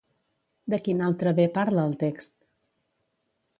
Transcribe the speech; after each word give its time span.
De 0.73 0.79
quin 0.87 1.03
altre 1.09 1.35
bé 1.41 1.47
parla 1.59 1.85
el 1.91 1.95
text? 2.07 2.35